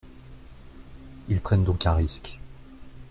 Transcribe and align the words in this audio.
Ils 1.29 1.39
prennent 1.41 1.63
donc 1.63 1.85
un 1.85 1.93
risque. 1.93 2.39